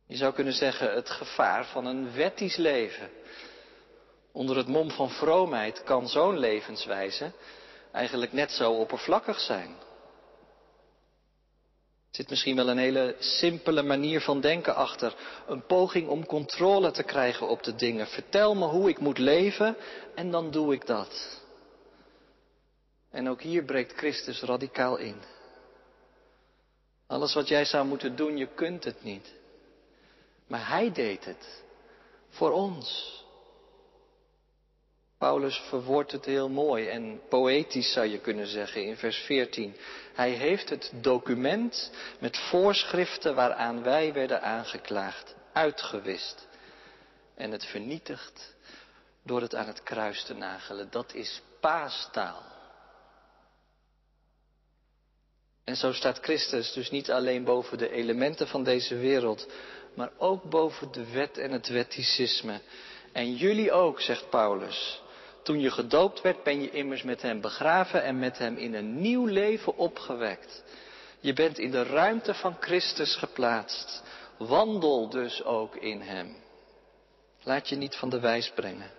Je 0.07 0.15
zou 0.15 0.33
kunnen 0.33 0.53
zeggen 0.53 0.93
het 0.93 1.09
gevaar 1.09 1.65
van 1.65 1.85
een 1.85 2.13
wettisch 2.13 2.55
leven. 2.55 3.09
Onder 4.33 4.57
het 4.57 4.67
mom 4.67 4.91
van 4.91 5.09
vroomheid 5.09 5.83
kan 5.83 6.07
zo'n 6.07 6.37
levenswijze 6.37 7.31
eigenlijk 7.91 8.33
net 8.33 8.51
zo 8.51 8.71
oppervlakkig 8.71 9.39
zijn. 9.39 9.69
Er 12.09 12.19
zit 12.19 12.29
misschien 12.29 12.55
wel 12.55 12.69
een 12.69 12.77
hele 12.77 13.15
simpele 13.19 13.81
manier 13.81 14.21
van 14.21 14.41
denken 14.41 14.75
achter. 14.75 15.15
Een 15.47 15.65
poging 15.65 16.07
om 16.07 16.25
controle 16.25 16.91
te 16.91 17.03
krijgen 17.03 17.47
op 17.47 17.63
de 17.63 17.75
dingen. 17.75 18.07
Vertel 18.07 18.55
me 18.55 18.65
hoe 18.65 18.89
ik 18.89 18.99
moet 18.99 19.17
leven 19.17 19.75
en 20.15 20.31
dan 20.31 20.51
doe 20.51 20.73
ik 20.73 20.85
dat. 20.85 21.41
En 23.11 23.29
ook 23.29 23.41
hier 23.41 23.63
breekt 23.63 23.93
Christus 23.93 24.41
radicaal 24.41 24.97
in. 24.97 25.15
Alles 27.07 27.33
wat 27.33 27.47
jij 27.47 27.65
zou 27.65 27.85
moeten 27.85 28.15
doen, 28.15 28.37
je 28.37 28.47
kunt 28.47 28.83
het 28.83 29.03
niet. 29.03 29.33
Maar 30.47 30.67
Hij 30.67 30.91
deed 30.91 31.25
het. 31.25 31.63
Voor 32.29 32.51
ons. 32.51 33.21
Paulus 35.23 35.57
verwoordt 35.69 36.11
het 36.11 36.25
heel 36.25 36.49
mooi 36.49 36.87
en 36.87 37.21
poëtisch 37.29 37.91
zou 37.91 38.07
je 38.07 38.19
kunnen 38.19 38.47
zeggen 38.47 38.83
in 38.83 38.97
vers 38.97 39.17
14. 39.17 39.75
Hij 40.13 40.29
heeft 40.29 40.69
het 40.69 40.91
document 41.01 41.91
met 42.19 42.37
voorschriften 42.37 43.35
waaraan 43.35 43.83
wij 43.83 44.13
werden 44.13 44.41
aangeklaagd 44.41 45.35
uitgewist 45.53 46.47
en 47.35 47.51
het 47.51 47.65
vernietigd 47.65 48.55
door 49.23 49.41
het 49.41 49.55
aan 49.55 49.67
het 49.67 49.83
kruis 49.83 50.23
te 50.23 50.33
nagelen. 50.33 50.87
Dat 50.91 51.13
is 51.13 51.41
paastaal. 51.59 52.43
En 55.63 55.75
zo 55.75 55.93
staat 55.93 56.19
Christus 56.19 56.73
dus 56.73 56.89
niet 56.89 57.11
alleen 57.11 57.43
boven 57.43 57.77
de 57.77 57.91
elementen 57.91 58.47
van 58.47 58.63
deze 58.63 58.95
wereld, 58.97 59.47
maar 59.95 60.11
ook 60.17 60.43
boven 60.49 60.91
de 60.91 61.11
wet 61.11 61.37
en 61.37 61.51
het 61.51 61.67
wetticisme. 61.67 62.61
En 63.11 63.35
jullie 63.35 63.71
ook, 63.71 64.01
zegt 64.01 64.29
Paulus. 64.29 65.01
Toen 65.43 65.59
je 65.59 65.71
gedoopt 65.71 66.21
werd, 66.21 66.43
ben 66.43 66.61
je 66.61 66.69
immers 66.69 67.03
met 67.03 67.21
hem 67.21 67.41
begraven 67.41 68.03
en 68.03 68.19
met 68.19 68.37
hem 68.37 68.57
in 68.57 68.73
een 68.73 69.01
nieuw 69.01 69.25
leven 69.25 69.77
opgewekt. 69.77 70.63
Je 71.19 71.33
bent 71.33 71.57
in 71.57 71.71
de 71.71 71.83
ruimte 71.83 72.33
van 72.33 72.57
Christus 72.59 73.15
geplaatst. 73.15 74.03
Wandel 74.37 75.09
dus 75.09 75.43
ook 75.43 75.75
in 75.75 76.01
hem. 76.01 76.35
Laat 77.43 77.69
je 77.69 77.75
niet 77.75 77.95
van 77.95 78.09
de 78.09 78.19
wijs 78.19 78.51
brengen. 78.55 78.91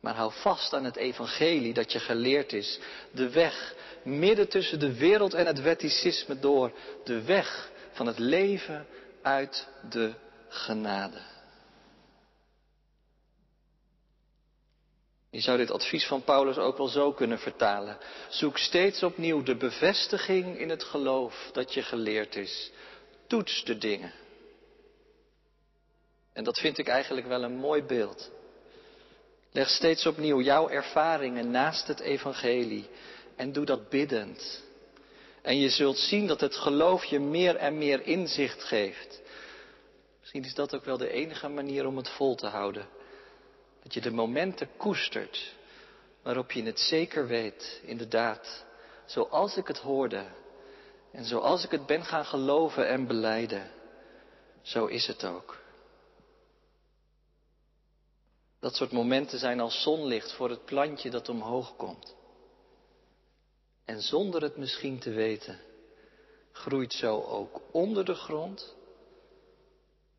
Maar 0.00 0.14
hou 0.14 0.32
vast 0.32 0.72
aan 0.74 0.84
het 0.84 0.96
evangelie 0.96 1.74
dat 1.74 1.92
je 1.92 1.98
geleerd 1.98 2.52
is. 2.52 2.78
De 3.10 3.30
weg 3.30 3.74
midden 4.02 4.48
tussen 4.48 4.78
de 4.78 4.94
wereld 4.94 5.34
en 5.34 5.46
het 5.46 5.60
wetticisme 5.60 6.38
door. 6.38 6.72
De 7.04 7.22
weg 7.22 7.70
van 7.92 8.06
het 8.06 8.18
leven 8.18 8.86
uit 9.22 9.68
de 9.90 10.14
genade. 10.48 11.20
Je 15.36 15.42
zou 15.42 15.56
dit 15.56 15.70
advies 15.70 16.06
van 16.06 16.22
Paulus 16.22 16.58
ook 16.58 16.76
wel 16.76 16.88
zo 16.88 17.12
kunnen 17.12 17.38
vertalen. 17.38 17.98
Zoek 18.28 18.58
steeds 18.58 19.02
opnieuw 19.02 19.42
de 19.42 19.56
bevestiging 19.56 20.58
in 20.58 20.68
het 20.68 20.84
geloof 20.84 21.50
dat 21.52 21.74
je 21.74 21.82
geleerd 21.82 22.36
is. 22.36 22.70
Toets 23.26 23.64
de 23.64 23.78
dingen. 23.78 24.12
En 26.32 26.44
dat 26.44 26.58
vind 26.58 26.78
ik 26.78 26.88
eigenlijk 26.88 27.26
wel 27.26 27.42
een 27.42 27.56
mooi 27.56 27.82
beeld. 27.82 28.30
Leg 29.52 29.68
steeds 29.68 30.06
opnieuw 30.06 30.40
jouw 30.40 30.68
ervaringen 30.68 31.50
naast 31.50 31.86
het 31.86 32.00
evangelie 32.00 32.88
en 33.34 33.52
doe 33.52 33.64
dat 33.64 33.88
biddend. 33.88 34.62
En 35.42 35.58
je 35.58 35.68
zult 35.68 35.98
zien 35.98 36.26
dat 36.26 36.40
het 36.40 36.56
geloof 36.56 37.04
je 37.04 37.20
meer 37.20 37.56
en 37.56 37.78
meer 37.78 38.06
inzicht 38.06 38.62
geeft. 38.62 39.20
Misschien 40.20 40.44
is 40.44 40.54
dat 40.54 40.74
ook 40.74 40.84
wel 40.84 40.98
de 40.98 41.10
enige 41.10 41.48
manier 41.48 41.86
om 41.86 41.96
het 41.96 42.08
vol 42.08 42.34
te 42.34 42.46
houden. 42.46 42.88
Dat 43.86 43.94
je 43.94 44.00
de 44.00 44.10
momenten 44.10 44.68
koestert 44.76 45.54
waarop 46.22 46.52
je 46.52 46.62
het 46.62 46.80
zeker 46.80 47.26
weet, 47.26 47.80
inderdaad, 47.84 48.64
zoals 49.04 49.56
ik 49.56 49.66
het 49.66 49.78
hoorde 49.78 50.26
en 51.12 51.24
zoals 51.24 51.64
ik 51.64 51.70
het 51.70 51.86
ben 51.86 52.04
gaan 52.04 52.24
geloven 52.24 52.88
en 52.88 53.06
beleiden, 53.06 53.70
zo 54.62 54.86
is 54.86 55.06
het 55.06 55.24
ook. 55.24 55.58
Dat 58.60 58.74
soort 58.74 58.92
momenten 58.92 59.38
zijn 59.38 59.60
als 59.60 59.82
zonlicht 59.82 60.32
voor 60.32 60.50
het 60.50 60.64
plantje 60.64 61.10
dat 61.10 61.28
omhoog 61.28 61.76
komt. 61.76 62.14
En 63.84 64.00
zonder 64.00 64.42
het 64.42 64.56
misschien 64.56 64.98
te 64.98 65.10
weten, 65.10 65.60
groeit 66.52 66.92
zo 66.92 67.22
ook 67.22 67.60
onder 67.70 68.04
de 68.04 68.14
grond 68.14 68.74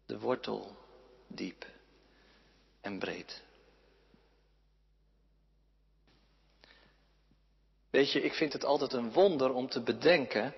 de 0.05 0.19
wortel 0.19 0.75
diep 1.27 1.65
en 2.81 2.99
breed. 2.99 3.45
Weet 7.97 8.11
je, 8.11 8.21
ik 8.21 8.33
vind 8.33 8.53
het 8.53 8.65
altijd 8.65 8.93
een 8.93 9.11
wonder 9.11 9.53
om 9.53 9.69
te 9.69 9.81
bedenken 9.81 10.53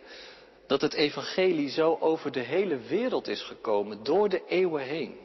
dat 0.68 0.82
het 0.82 0.94
evangelie 0.94 1.70
zo 1.70 1.98
over 2.00 2.32
de 2.32 2.40
hele 2.40 2.78
wereld 2.78 3.28
is 3.28 3.42
gekomen, 3.42 4.04
door 4.04 4.30
de 4.30 4.46
eeuwen 4.48 4.84
heen. 4.84 5.18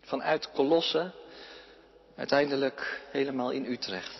Vanuit 0.00 0.50
Colosse, 0.52 1.12
uiteindelijk 2.16 3.00
helemaal 3.10 3.50
in 3.50 3.64
Utrecht. 3.64 4.14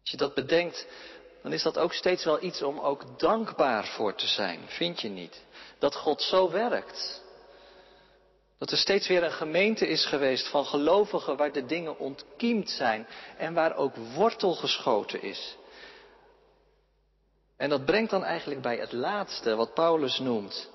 Als 0.00 0.10
je 0.10 0.16
dat 0.16 0.34
bedenkt, 0.34 0.86
dan 1.42 1.52
is 1.52 1.62
dat 1.62 1.78
ook 1.78 1.92
steeds 1.92 2.24
wel 2.24 2.42
iets 2.42 2.62
om 2.62 2.78
ook 2.78 3.18
dankbaar 3.18 3.86
voor 3.86 4.14
te 4.14 4.26
zijn, 4.26 4.60
vind 4.66 5.00
je 5.00 5.08
niet? 5.08 5.42
Dat 5.78 5.94
God 5.94 6.22
zo 6.22 6.50
werkt. 6.50 7.21
Dat 8.62 8.70
er 8.70 8.76
steeds 8.76 9.08
weer 9.08 9.22
een 9.22 9.32
gemeente 9.32 9.86
is 9.86 10.06
geweest 10.06 10.48
van 10.48 10.64
gelovigen 10.64 11.36
waar 11.36 11.52
de 11.52 11.66
dingen 11.66 11.98
ontkiemd 11.98 12.70
zijn 12.70 13.06
en 13.36 13.54
waar 13.54 13.76
ook 13.76 13.96
wortel 13.96 14.54
geschoten 14.54 15.22
is. 15.22 15.56
En 17.56 17.68
dat 17.68 17.84
brengt 17.84 18.10
dan 18.10 18.24
eigenlijk 18.24 18.60
bij 18.60 18.76
het 18.76 18.92
laatste 18.92 19.54
wat 19.54 19.74
Paulus 19.74 20.18
noemt. 20.18 20.70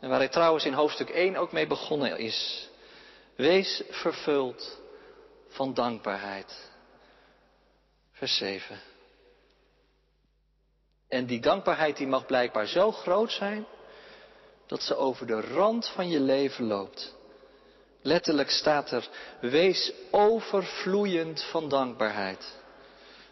En 0.00 0.08
waar 0.08 0.18
hij 0.18 0.28
trouwens 0.28 0.64
in 0.64 0.72
hoofdstuk 0.72 1.08
1 1.08 1.36
ook 1.36 1.52
mee 1.52 1.66
begonnen 1.66 2.18
is. 2.18 2.68
Wees 3.36 3.82
vervuld 3.88 4.80
van 5.48 5.74
dankbaarheid. 5.74 6.70
Vers 8.12 8.36
7. 8.36 8.80
En 11.08 11.26
die 11.26 11.40
dankbaarheid 11.40 11.96
die 11.96 12.06
mag 12.06 12.26
blijkbaar 12.26 12.66
zo 12.66 12.92
groot 12.92 13.32
zijn 13.32 13.66
dat 14.66 14.82
ze 14.82 14.96
over 14.96 15.26
de 15.26 15.40
rand 15.40 15.88
van 15.88 16.08
je 16.08 16.20
leven 16.20 16.66
loopt. 16.66 17.22
Letterlijk 18.06 18.50
staat 18.50 18.90
er, 18.90 19.08
wees 19.40 19.92
overvloeiend 20.10 21.42
van 21.42 21.68
dankbaarheid. 21.68 22.56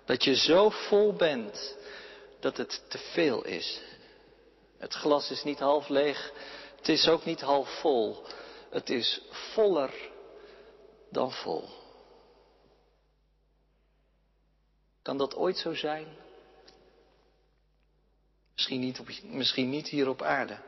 Dat 0.04 0.24
je 0.24 0.36
zo 0.36 0.70
vol 0.70 1.12
bent 1.12 1.76
dat 2.40 2.56
het 2.56 2.82
te 2.88 2.98
veel 2.98 3.44
is. 3.44 3.80
Het 4.78 4.94
glas 4.94 5.30
is 5.30 5.42
niet 5.42 5.58
half 5.58 5.88
leeg, 5.88 6.32
het 6.76 6.88
is 6.88 7.08
ook 7.08 7.24
niet 7.24 7.40
half 7.40 7.80
vol. 7.80 8.24
Het 8.70 8.90
is 8.90 9.20
voller 9.30 10.10
dan 11.10 11.32
vol. 11.32 11.68
Kan 15.02 15.18
dat 15.18 15.34
ooit 15.34 15.56
zo 15.56 15.74
zijn? 15.74 16.06
Misschien 18.54 18.80
niet, 18.80 19.00
op, 19.00 19.08
misschien 19.22 19.70
niet 19.70 19.88
hier 19.88 20.08
op 20.08 20.22
aarde. 20.22 20.58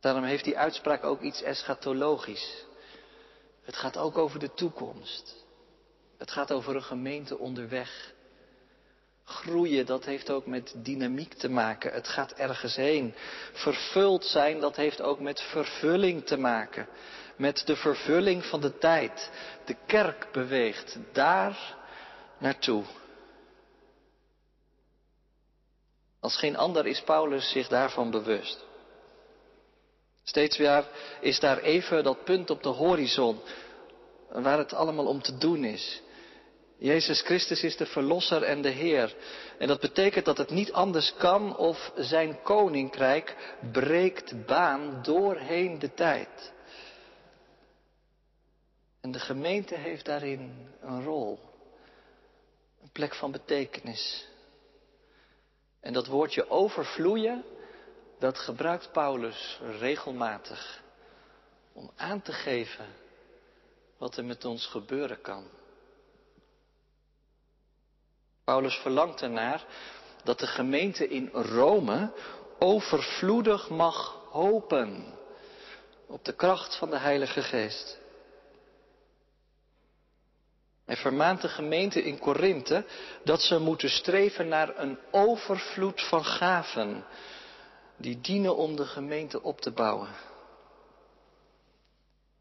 Daarom 0.00 0.24
heeft 0.24 0.44
die 0.44 0.58
uitspraak 0.58 1.04
ook 1.04 1.20
iets 1.20 1.42
eschatologisch. 1.42 2.64
Het 3.62 3.76
gaat 3.76 3.96
ook 3.96 4.18
over 4.18 4.38
de 4.38 4.54
toekomst. 4.54 5.46
Het 6.18 6.30
gaat 6.30 6.52
over 6.52 6.76
een 6.76 6.82
gemeente 6.82 7.38
onderweg. 7.38 8.12
Groeien, 9.24 9.86
dat 9.86 10.04
heeft 10.04 10.30
ook 10.30 10.46
met 10.46 10.74
dynamiek 10.76 11.34
te 11.34 11.48
maken. 11.48 11.92
Het 11.92 12.08
gaat 12.08 12.32
ergens 12.32 12.76
heen. 12.76 13.14
Vervuld 13.52 14.24
zijn, 14.24 14.60
dat 14.60 14.76
heeft 14.76 15.00
ook 15.00 15.20
met 15.20 15.40
vervulling 15.40 16.26
te 16.26 16.36
maken. 16.36 16.88
Met 17.36 17.62
de 17.66 17.76
vervulling 17.76 18.44
van 18.44 18.60
de 18.60 18.78
tijd. 18.78 19.30
De 19.64 19.76
kerk 19.86 20.28
beweegt 20.32 20.98
daar 21.12 21.76
naartoe. 22.38 22.84
Als 26.20 26.36
geen 26.36 26.56
ander 26.56 26.86
is 26.86 27.02
Paulus 27.02 27.50
zich 27.50 27.68
daarvan 27.68 28.10
bewust. 28.10 28.67
Steeds 30.28 30.56
weer 30.56 30.88
is 31.20 31.40
daar 31.40 31.58
even 31.58 32.04
dat 32.04 32.24
punt 32.24 32.50
op 32.50 32.62
de 32.62 32.68
horizon 32.68 33.40
waar 34.28 34.58
het 34.58 34.72
allemaal 34.72 35.06
om 35.06 35.22
te 35.22 35.38
doen 35.38 35.64
is. 35.64 36.02
Jezus 36.78 37.20
Christus 37.20 37.62
is 37.62 37.76
de 37.76 37.86
Verlosser 37.86 38.42
en 38.42 38.62
de 38.62 38.68
Heer. 38.68 39.14
En 39.58 39.68
dat 39.68 39.80
betekent 39.80 40.24
dat 40.24 40.38
het 40.38 40.50
niet 40.50 40.72
anders 40.72 41.14
kan 41.18 41.56
of 41.56 41.92
zijn 41.96 42.42
koninkrijk 42.42 43.56
breekt 43.72 44.46
baan 44.46 45.02
doorheen 45.02 45.78
de 45.78 45.94
tijd. 45.94 46.52
En 49.00 49.10
de 49.12 49.20
gemeente 49.20 49.74
heeft 49.74 50.04
daarin 50.04 50.68
een 50.80 51.04
rol, 51.04 51.38
een 52.82 52.92
plek 52.92 53.14
van 53.14 53.30
betekenis. 53.30 54.26
En 55.80 55.92
dat 55.92 56.06
woordje 56.06 56.50
overvloeien, 56.50 57.44
dat 58.18 58.38
gebruikt 58.38 58.92
Paulus 58.92 59.60
regelmatig 59.78 60.82
om 61.72 61.90
aan 61.96 62.22
te 62.22 62.32
geven 62.32 62.86
wat 63.98 64.16
er 64.16 64.24
met 64.24 64.44
ons 64.44 64.66
gebeuren 64.66 65.20
kan. 65.20 65.44
Paulus 68.44 68.74
verlangt 68.74 69.22
ernaar 69.22 69.64
dat 70.24 70.38
de 70.38 70.46
gemeente 70.46 71.08
in 71.08 71.28
Rome 71.32 72.12
overvloedig 72.58 73.68
mag 73.68 74.20
hopen 74.30 75.14
op 76.06 76.24
de 76.24 76.32
kracht 76.32 76.76
van 76.76 76.90
de 76.90 76.98
Heilige 76.98 77.42
Geest. 77.42 77.98
Hij 80.84 80.96
vermaant 80.96 81.40
de 81.40 81.48
gemeente 81.48 82.02
in 82.02 82.18
Korinthe 82.18 82.84
dat 83.24 83.42
ze 83.42 83.58
moeten 83.58 83.90
streven 83.90 84.48
naar 84.48 84.78
een 84.78 84.98
overvloed 85.10 86.08
van 86.08 86.24
gaven 86.24 87.04
die 87.98 88.20
dienen 88.20 88.56
om 88.56 88.76
de 88.76 88.86
gemeente 88.86 89.42
op 89.42 89.60
te 89.60 89.70
bouwen. 89.70 90.08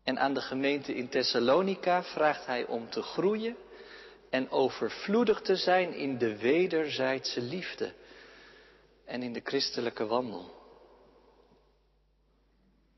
En 0.04 0.20
aan 0.20 0.34
de 0.34 0.42
gemeente 0.42 0.96
in 0.96 1.10
Thessalonica 1.10 2.04
vraagt 2.04 2.46
hij 2.46 2.66
om 2.66 2.90
te 2.90 3.02
groeien 3.02 3.56
en 4.30 4.50
overvloedig 4.50 5.42
te 5.42 5.56
zijn 5.56 5.94
in 5.94 6.18
de 6.18 6.38
wederzijdse 6.38 7.42
liefde 7.42 7.94
en 9.06 9.24
in 9.24 9.34
de 9.34 9.42
christelijke 9.44 10.06
wandel. 10.06 10.56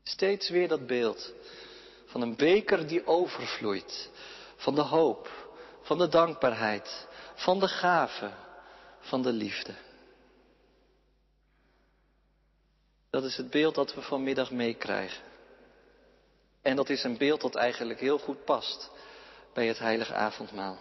Steeds 0.02 0.48
weer 0.48 0.68
dat 0.68 0.86
beeld 0.86 1.32
van 2.06 2.20
een 2.20 2.36
beker 2.36 2.86
die 2.86 3.06
overvloeit, 3.06 4.10
van 4.56 4.74
de 4.74 4.82
hoop, 4.82 5.48
van 5.82 5.98
de 5.98 6.08
dankbaarheid, 6.08 7.06
van 7.34 7.60
de 7.60 7.68
gave, 7.68 8.30
van 9.00 9.22
de 9.22 9.32
liefde. 9.32 9.74
Dat 13.10 13.24
is 13.24 13.36
het 13.36 13.50
beeld 13.50 13.74
dat 13.74 13.94
we 13.94 14.02
vanmiddag 14.02 14.50
meekrijgen. 14.50 15.22
En 16.62 16.76
dat 16.76 16.88
is 16.88 17.04
een 17.04 17.18
beeld 17.18 17.40
dat 17.40 17.54
eigenlijk 17.54 18.00
heel 18.00 18.18
goed 18.18 18.44
past 18.44 18.90
bij 19.52 19.66
het 19.66 19.78
heilige 19.78 20.14
avondmaal. 20.14 20.78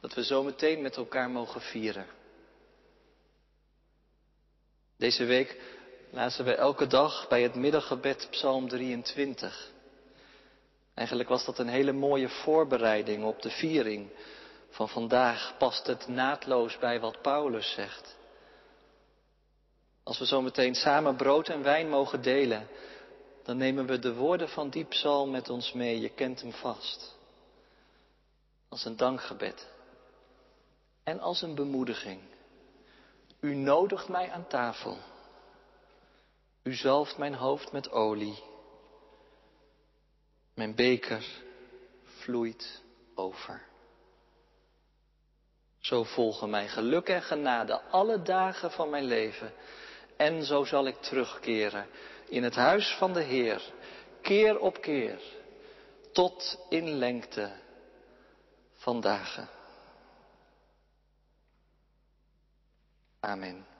Dat 0.00 0.14
we 0.14 0.24
zo 0.24 0.42
meteen 0.42 0.82
met 0.82 0.96
elkaar 0.96 1.30
mogen 1.30 1.60
vieren. 1.60 2.06
Deze 4.96 5.24
week 5.24 5.60
lazen 6.10 6.44
we 6.44 6.54
elke 6.54 6.86
dag 6.86 7.28
bij 7.28 7.42
het 7.42 7.54
middaggebed 7.54 8.26
Psalm 8.30 8.68
23. 8.68 9.70
Eigenlijk 10.94 11.28
was 11.28 11.44
dat 11.44 11.58
een 11.58 11.68
hele 11.68 11.92
mooie 11.92 12.28
voorbereiding 12.28 13.24
op 13.24 13.42
de 13.42 13.50
viering 13.50 14.10
van 14.70 14.88
vandaag. 14.88 15.54
Past 15.58 15.86
het 15.86 16.08
naadloos 16.08 16.78
bij 16.78 17.00
wat 17.00 17.22
Paulus 17.22 17.72
zegt. 17.72 18.16
Als 20.02 20.18
we 20.18 20.26
zo 20.26 20.40
meteen 20.42 20.74
samen 20.74 21.16
brood 21.16 21.48
en 21.48 21.62
wijn 21.62 21.88
mogen 21.88 22.22
delen, 22.22 22.68
dan 23.42 23.56
nemen 23.56 23.86
we 23.86 23.98
de 23.98 24.14
woorden 24.14 24.48
van 24.48 24.70
die 24.70 24.84
psalm 24.84 25.30
met 25.30 25.50
ons 25.50 25.72
mee. 25.72 26.00
Je 26.00 26.08
kent 26.08 26.40
hem 26.40 26.52
vast. 26.52 27.16
Als 28.68 28.84
een 28.84 28.96
dankgebed. 28.96 29.70
En 31.04 31.20
als 31.20 31.42
een 31.42 31.54
bemoediging. 31.54 32.20
U 33.40 33.54
nodigt 33.54 34.08
mij 34.08 34.30
aan 34.30 34.46
tafel. 34.46 34.98
U 36.62 36.74
zalft 36.74 37.18
mijn 37.18 37.34
hoofd 37.34 37.72
met 37.72 37.90
olie. 37.90 38.42
Mijn 40.54 40.74
beker 40.74 41.26
vloeit 42.04 42.82
over. 43.14 43.62
Zo 45.78 46.04
volgen 46.04 46.50
mij 46.50 46.68
geluk 46.68 47.08
en 47.08 47.22
genade 47.22 47.80
alle 47.80 48.22
dagen 48.22 48.70
van 48.70 48.90
mijn 48.90 49.04
leven. 49.04 49.52
En 50.22 50.44
zo 50.44 50.64
zal 50.64 50.86
ik 50.86 51.00
terugkeren 51.00 51.86
in 52.28 52.42
het 52.42 52.54
huis 52.54 52.94
van 52.98 53.12
de 53.12 53.22
Heer, 53.22 53.72
keer 54.20 54.58
op 54.58 54.80
keer, 54.80 55.20
tot 56.12 56.66
in 56.68 56.88
lengte 56.88 57.52
van 58.72 59.00
dagen. 59.00 59.48
Amen. 63.20 63.71